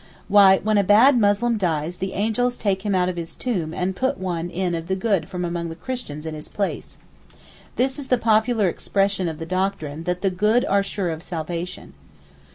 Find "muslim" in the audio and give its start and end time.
1.19-1.59